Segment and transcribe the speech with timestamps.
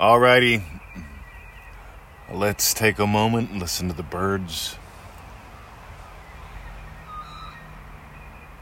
[0.00, 0.62] Alrighty.
[2.32, 4.76] Let's take a moment and listen to the birds.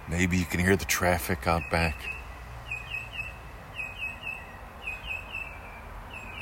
[0.09, 1.95] Maybe you can hear the traffic out back.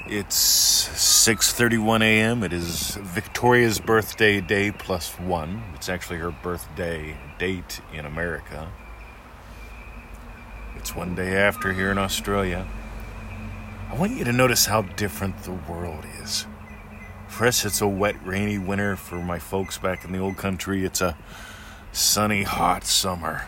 [0.07, 2.45] It's 6:31 a.m.
[2.45, 5.61] It is Victoria's birthday day plus 1.
[5.75, 8.71] It's actually her birthday date in America.
[10.77, 12.65] It's one day after here in Australia.
[13.95, 16.47] I want you to notice how different the world is.
[17.29, 18.97] For us, it's a wet, rainy winter.
[18.97, 21.17] For my folks back in the old country, it's a
[21.93, 23.47] sunny, hot summer.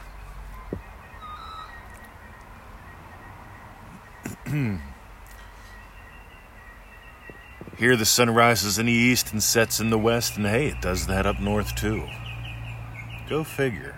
[7.76, 10.80] Here, the sun rises in the east and sets in the west, and hey, it
[10.80, 12.06] does that up north too.
[13.28, 13.96] Go figure.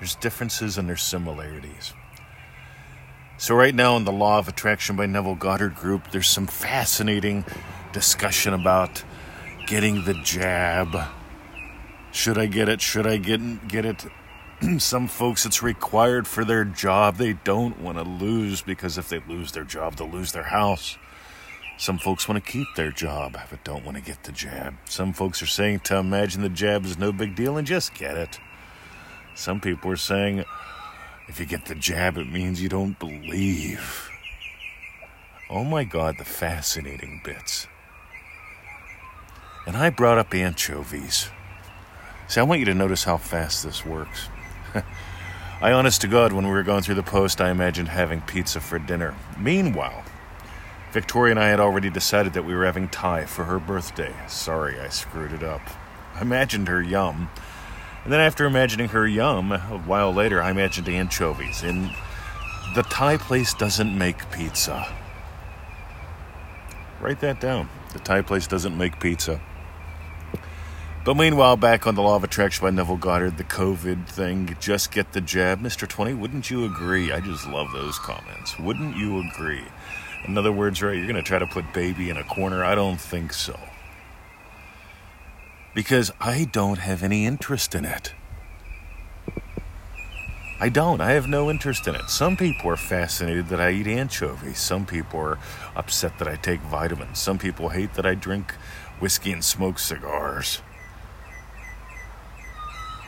[0.00, 1.92] There's differences and there's similarities.
[3.40, 7.46] So, right now, in the Law of Attraction by Neville Goddard group, there's some fascinating
[7.90, 9.02] discussion about
[9.66, 10.94] getting the jab.
[12.12, 12.82] Should I get it?
[12.82, 14.04] Should I get, get it?
[14.78, 17.16] some folks, it's required for their job.
[17.16, 20.98] They don't want to lose because if they lose their job, they'll lose their house.
[21.78, 24.74] Some folks want to keep their job but don't want to get the jab.
[24.84, 28.18] Some folks are saying to imagine the jab is no big deal and just get
[28.18, 28.38] it.
[29.34, 30.44] Some people are saying
[31.30, 34.10] if you get the jab, it means you don't believe.
[35.48, 37.68] Oh my God, the fascinating bits.
[39.64, 41.28] And I brought up anchovies.
[42.26, 44.28] See, I want you to notice how fast this works.
[45.62, 48.58] I, honest to God, when we were going through the post, I imagined having pizza
[48.58, 49.14] for dinner.
[49.38, 50.02] Meanwhile,
[50.90, 54.12] Victoria and I had already decided that we were having Thai for her birthday.
[54.26, 55.62] Sorry, I screwed it up.
[56.16, 57.30] I imagined her yum.
[58.04, 61.62] And then after imagining her yum, a while later, I imagined anchovies.
[61.62, 61.90] And
[62.74, 64.86] the Thai place doesn't make pizza.
[67.00, 67.68] Write that down.
[67.92, 69.40] The Thai place doesn't make pizza.
[71.02, 74.92] But meanwhile, back on the law of attraction by Neville Goddard, the COVID thing, just
[74.92, 75.60] get the jab.
[75.60, 75.88] Mr.
[75.88, 77.10] 20, wouldn't you agree?
[77.10, 78.58] I just love those comments.
[78.58, 79.64] Wouldn't you agree?
[80.26, 82.62] In other words, right, you're going to try to put baby in a corner?
[82.62, 83.58] I don't think so.
[85.74, 88.12] Because I don't have any interest in it.
[90.62, 91.00] I don't.
[91.00, 92.10] I have no interest in it.
[92.10, 94.58] Some people are fascinated that I eat anchovies.
[94.58, 95.38] Some people are
[95.74, 97.18] upset that I take vitamins.
[97.18, 98.52] Some people hate that I drink
[98.98, 100.60] whiskey and smoke cigars.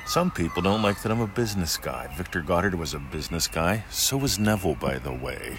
[0.06, 2.08] Some people don't like that I'm a business guy.
[2.16, 3.84] Victor Goddard was a business guy.
[3.90, 5.58] So was Neville, by the way.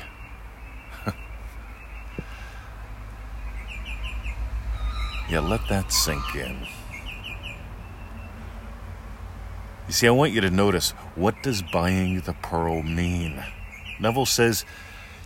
[5.30, 6.68] Yeah, let that sink in.
[9.88, 13.44] You see, I want you to notice what does buying the pearl mean?
[14.00, 14.66] Neville says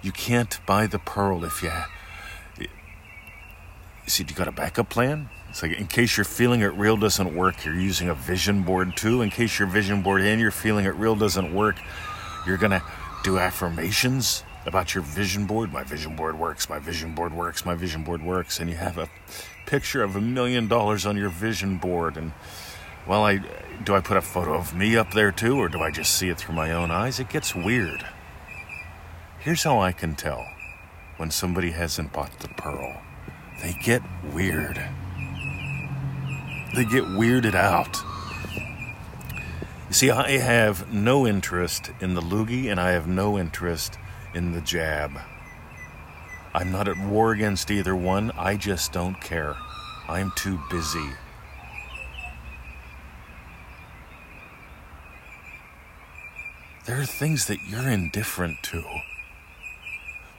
[0.01, 1.71] you can't buy the pearl if you.
[2.59, 2.67] You
[4.07, 5.29] see, you got a backup plan?
[5.49, 8.95] It's like in case your feeling it real doesn't work, you're using a vision board
[8.95, 9.21] too.
[9.21, 11.77] In case your vision board and your feeling it real doesn't work,
[12.45, 12.83] you're gonna
[13.23, 15.71] do affirmations about your vision board.
[15.71, 18.59] My vision board works, my vision board works, my vision board works.
[18.59, 19.09] And you have a
[19.65, 22.17] picture of a million dollars on your vision board.
[22.17, 22.33] And
[23.07, 23.41] well, I
[23.83, 26.29] do I put a photo of me up there too, or do I just see
[26.29, 27.19] it through my own eyes?
[27.19, 28.05] It gets weird.
[29.39, 30.45] Here's how I can tell
[31.17, 33.01] when somebody hasn't bought the pearl.
[33.61, 34.01] They get
[34.33, 34.77] weird.
[36.75, 37.97] They get weirded out.
[39.87, 43.97] You see, I have no interest in the loogie and I have no interest
[44.33, 45.11] in the jab.
[46.53, 48.31] I'm not at war against either one.
[48.31, 49.55] I just don't care.
[50.09, 51.09] I'm too busy.
[56.87, 58.81] There are things that you're indifferent to.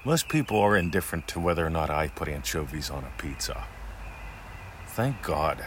[0.02, 3.66] Most people are indifferent to whether or not I put anchovies on a pizza.
[4.86, 5.62] Thank God.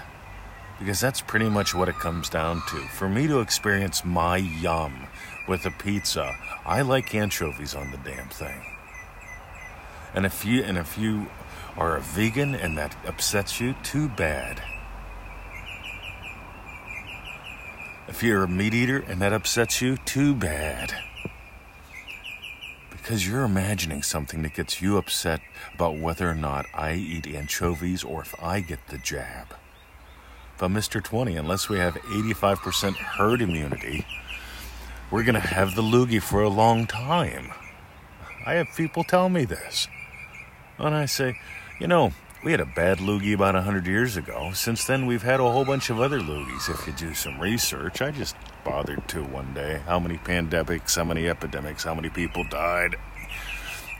[0.79, 2.77] Because that's pretty much what it comes down to.
[2.97, 5.05] For me to experience my yum
[5.47, 8.63] with a pizza, I like anchovies on the damn thing.
[10.15, 11.27] And if you and if you
[11.77, 14.63] are a vegan and that upsets you, too bad.
[18.07, 20.93] If you're a meat eater and that upsets you, too bad.
[22.89, 25.41] Because you're imagining something that gets you upset
[25.73, 29.55] about whether or not I eat anchovies or if I get the jab.
[30.57, 31.03] But Mr.
[31.03, 34.05] 20, unless we have 85% herd immunity,
[35.09, 37.51] we're going to have the loogie for a long time.
[38.45, 39.87] I have people tell me this.
[40.77, 41.37] And I say,
[41.79, 42.11] you know,
[42.43, 44.51] we had a bad loogie about 100 years ago.
[44.53, 46.69] Since then, we've had a whole bunch of other loogies.
[46.69, 49.81] If you do some research, I just bothered to one day.
[49.85, 52.95] How many pandemics, how many epidemics, how many people died,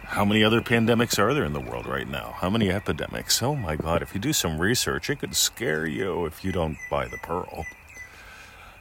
[0.05, 2.35] How many other pandemics are there in the world right now?
[2.35, 3.41] How many epidemics?
[3.41, 6.77] Oh my God, if you do some research, it could scare you if you don't
[6.89, 7.65] buy the pearl.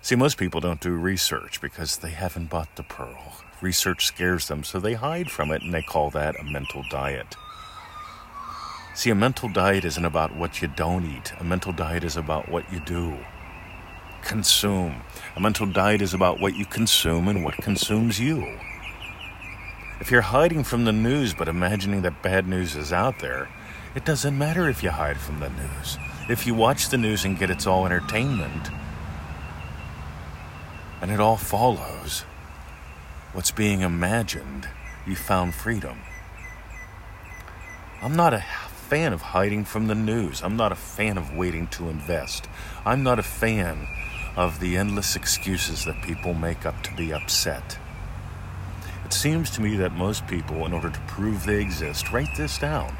[0.03, 3.35] See, most people don't do research because they haven't bought the pearl.
[3.61, 7.37] Research scares them, so they hide from it and they call that a mental diet.
[8.93, 12.49] See, a mental diet isn't about what you don't eat, a mental diet is about
[12.49, 13.19] what you do.
[14.23, 15.03] Consume.
[15.37, 18.59] A mental diet is about what you consume and what consumes you.
[20.01, 23.49] If you're hiding from the news but imagining that bad news is out there,
[23.95, 25.99] it doesn't matter if you hide from the news.
[26.29, 28.71] If you watch the news and get it's all entertainment,
[31.01, 32.25] and it all follows
[33.33, 34.69] what's being imagined,
[35.07, 35.99] you found freedom.
[38.03, 38.39] I'm not a
[38.91, 40.43] fan of hiding from the news.
[40.43, 42.49] I'm not a fan of waiting to invest.
[42.85, 43.87] I'm not a fan
[44.35, 47.79] of the endless excuses that people make up to be upset.
[49.05, 52.59] It seems to me that most people, in order to prove they exist, write this
[52.59, 52.97] down.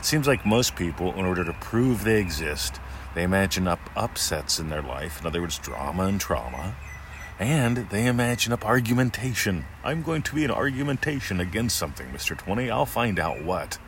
[0.00, 2.80] It seems like most people, in order to prove they exist,
[3.14, 6.74] they imagine up upsets in their life, in other words, drama and trauma,
[7.38, 9.64] and they imagine up argumentation.
[9.84, 12.36] I'm going to be an argumentation against something, Mr.
[12.36, 12.68] 20.
[12.68, 13.78] I'll find out what.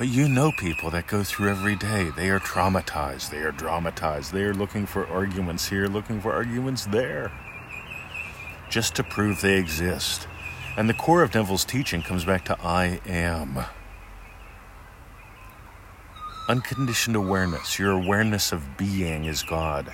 [0.00, 2.08] But you know people that go through every day.
[2.16, 3.28] They are traumatized.
[3.28, 4.32] They are dramatized.
[4.32, 7.30] They are looking for arguments here, looking for arguments there,
[8.70, 10.26] just to prove they exist.
[10.78, 13.66] And the core of Neville's teaching comes back to I am.
[16.48, 19.92] Unconditioned awareness, your awareness of being is God.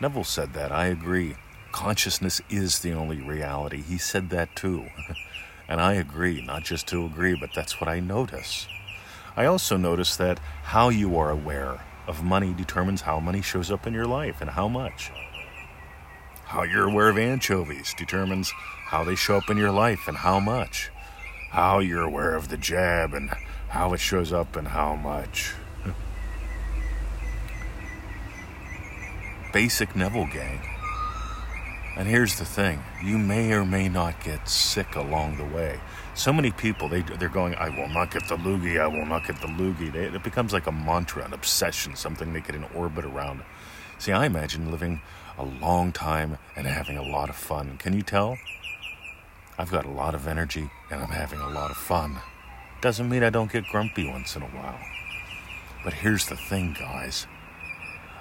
[0.00, 0.70] Neville said that.
[0.70, 1.34] I agree.
[1.72, 3.82] Consciousness is the only reality.
[3.82, 4.86] He said that too.
[5.68, 8.68] and I agree, not just to agree, but that's what I notice.
[9.36, 13.86] I also notice that how you are aware of money determines how money shows up
[13.86, 15.10] in your life and how much.
[16.44, 18.52] How you're aware of anchovies determines
[18.86, 20.90] how they show up in your life and how much.
[21.50, 23.30] How you're aware of the jab and
[23.68, 25.52] how it shows up and how much.
[29.52, 30.73] basic Neville gang.
[31.96, 35.80] And here's the thing you may or may not get sick along the way.
[36.14, 39.26] So many people, they, they're going, I will not get the loogie, I will not
[39.26, 39.92] get the loogie.
[39.92, 43.42] They, it becomes like a mantra, an obsession, something they get in orbit around.
[43.98, 45.00] See, I imagine living
[45.38, 47.78] a long time and having a lot of fun.
[47.78, 48.38] Can you tell?
[49.56, 52.18] I've got a lot of energy and I'm having a lot of fun.
[52.80, 54.78] Doesn't mean I don't get grumpy once in a while.
[55.84, 57.26] But here's the thing, guys.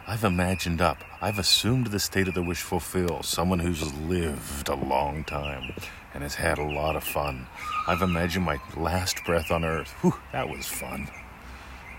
[0.05, 4.75] I've imagined up, I've assumed the state of the wish fulfilled, someone who's lived a
[4.75, 5.71] long time
[6.13, 7.47] and has had a lot of fun.
[7.87, 9.91] I've imagined my last breath on earth.
[10.01, 11.09] Whew, that was fun.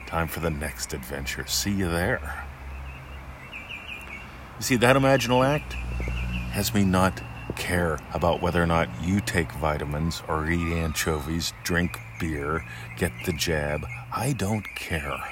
[0.06, 1.47] Time for the next adventure.
[1.47, 2.45] See you there.
[4.59, 5.73] You see, that imaginal act
[6.53, 7.23] has me not
[7.57, 12.67] care about whether or not you take vitamins or eat anchovies, drink beer,
[12.99, 13.87] get the jab.
[14.12, 15.25] I don't care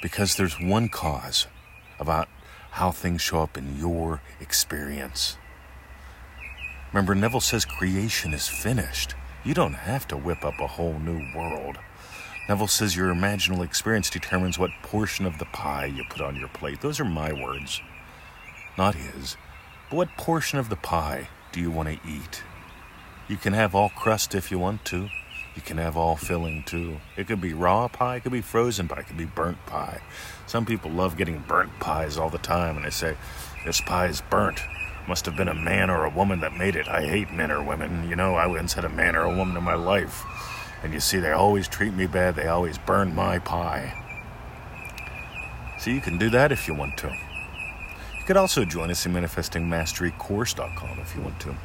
[0.00, 1.46] because there's one cause
[1.98, 2.28] about
[2.72, 5.36] how things show up in your experience.
[6.92, 9.14] Remember, Neville says creation is finished.
[9.44, 11.78] You don't have to whip up a whole new world.
[12.48, 16.48] Neville says your imaginal experience determines what portion of the pie you put on your
[16.48, 16.80] plate.
[16.80, 17.82] Those are my words,
[18.78, 19.36] not his.
[19.90, 22.42] But what portion of the pie do you want to eat?
[23.28, 25.08] You can have all crust if you want to.
[25.58, 27.00] You can have all filling too.
[27.16, 30.00] It could be raw pie, it could be frozen pie, it could be burnt pie.
[30.46, 33.16] Some people love getting burnt pies all the time, and they say,
[33.66, 34.60] This pie is burnt.
[35.08, 36.86] Must have been a man or a woman that made it.
[36.86, 38.08] I hate men or women.
[38.08, 40.24] You know, I had a man or a woman in my life.
[40.84, 44.00] And you see, they always treat me bad, they always burn my pie.
[45.80, 47.08] So you can do that if you want to.
[47.08, 51.56] You could also join us in manifestingmasterycourse.com if you want to.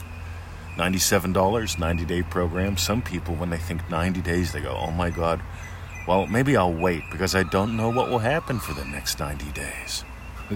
[0.78, 2.78] $97, 90 day program.
[2.78, 5.42] Some people, when they think 90 days, they go, oh my God,
[6.08, 9.52] well, maybe I'll wait because I don't know what will happen for the next 90
[9.52, 10.04] days.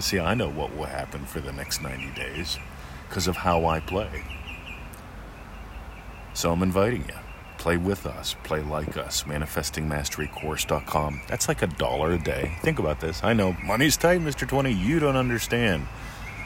[0.00, 2.58] See, I know what will happen for the next 90 days
[3.08, 4.22] because of how I play.
[6.34, 7.14] So I'm inviting you.
[7.56, 9.24] Play with us, play like us.
[9.24, 11.22] ManifestingMasteryCourse.com.
[11.26, 12.56] That's like a dollar a day.
[12.62, 13.24] Think about this.
[13.24, 14.46] I know money's tight, Mr.
[14.46, 14.72] 20.
[14.72, 15.88] You don't understand.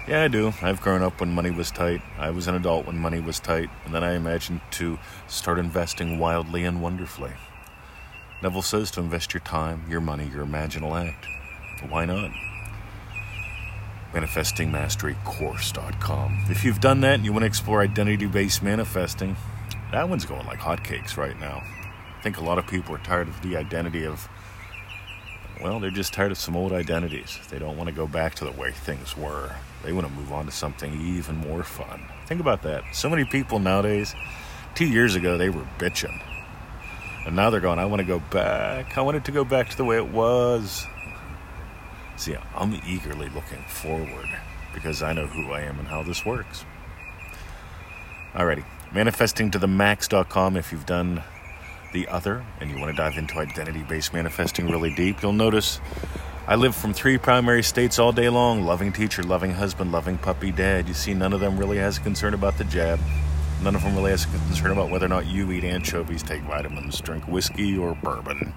[0.08, 0.52] Yeah, I do.
[0.62, 2.00] I've grown up when money was tight.
[2.18, 6.18] I was an adult when money was tight, and then I imagined to start investing
[6.18, 7.30] wildly and wonderfully.
[8.42, 11.26] Neville says to invest your time, your money, your imaginal act.
[11.88, 12.32] Why not?
[14.12, 16.46] ManifestingMasteryCourse.com.
[16.48, 19.36] If you've done that and you want to explore identity based manifesting,
[19.92, 21.62] that one's going like hotcakes right now.
[21.62, 24.28] I think a lot of people are tired of the identity of,
[25.60, 27.38] well, they're just tired of some old identities.
[27.50, 29.54] They don't want to go back to the way things were.
[29.82, 32.08] They want to move on to something even more fun.
[32.26, 32.84] Think about that.
[32.92, 34.14] So many people nowadays,
[34.74, 36.18] Two years ago, they were bitching.
[37.26, 38.96] And now they're going, I want to go back.
[38.96, 40.86] I want it to go back to the way it was.
[42.16, 44.28] See, I'm eagerly looking forward
[44.72, 46.64] because I know who I am and how this works.
[48.32, 50.56] Alrighty, manifestingtothemax.com.
[50.56, 51.22] If you've done
[51.92, 55.80] the other and you want to dive into identity based manifesting really deep, you'll notice
[56.44, 60.50] I live from three primary states all day long loving teacher, loving husband, loving puppy
[60.50, 60.88] dad.
[60.88, 62.98] You see, none of them really has a concern about the jab.
[63.62, 66.42] None of them really has a concern about whether or not you eat anchovies, take
[66.42, 68.52] vitamins, drink whiskey, or bourbon.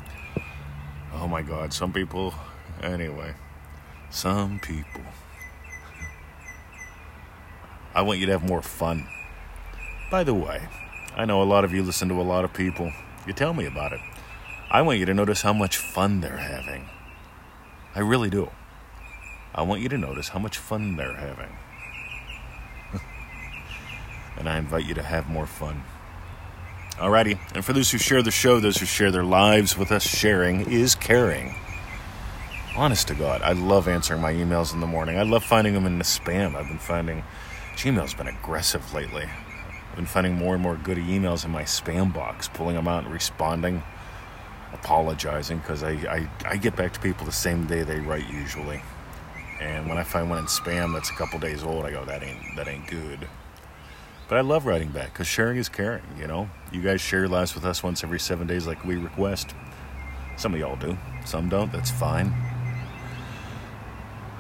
[1.14, 2.34] Oh my god, some people.
[2.82, 3.36] Anyway,
[4.10, 5.02] some people.
[7.94, 9.08] I want you to have more fun.
[10.10, 10.68] By the way,
[11.16, 12.92] I know a lot of you listen to a lot of people.
[13.26, 14.00] You tell me about it.
[14.70, 16.90] I want you to notice how much fun they're having.
[17.96, 18.50] I really do.
[19.54, 21.56] I want you to notice how much fun they're having.
[24.38, 25.84] and I invite you to have more fun.
[26.98, 30.04] Alrighty, and for those who share the show, those who share their lives with us,
[30.04, 31.56] sharing is caring.
[32.76, 35.18] Honest to God, I love answering my emails in the morning.
[35.18, 36.56] I love finding them in the spam.
[36.56, 37.24] I've been finding
[37.76, 39.30] Gmail's been aggressive lately.
[39.96, 43.06] I've been finding more and more good emails in my spam box, pulling them out
[43.06, 43.82] and responding
[44.74, 48.82] apologizing because I, I, I get back to people the same day they write usually.
[49.62, 52.24] And when I find one in spam that's a couple days old, I go, that
[52.24, 53.30] ain't that ain't good.
[54.28, 56.04] But I love writing back because sharing is caring.
[56.20, 58.98] You know, you guys share your lives with us once every seven days, like we
[58.98, 59.56] request.
[60.36, 61.72] Some of y'all do, some don't.
[61.72, 62.34] That's fine.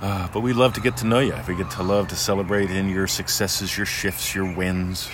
[0.01, 1.33] Uh, but we love to get to know you.
[1.47, 5.09] We get to love to celebrate in your successes, your shifts, your wins.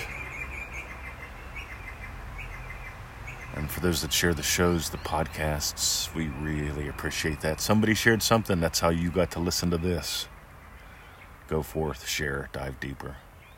[3.72, 7.60] For those that share the shows, the podcasts, we really appreciate that.
[7.60, 10.28] Somebody shared something, that's how you got to listen to this.
[11.48, 13.16] Go forth, share, dive deeper.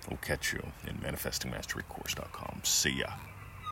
[0.08, 2.60] We'll catch you in manifestingmasterycourse.com.
[2.62, 3.08] See ya.